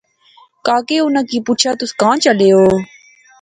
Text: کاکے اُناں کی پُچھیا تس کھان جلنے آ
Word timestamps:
کاکے 0.65 0.97
اُناں 1.03 1.25
کی 1.29 1.37
پُچھیا 1.45 1.71
تس 1.79 1.91
کھان 1.99 2.15
جلنے 2.23 2.47
آ 2.63 2.65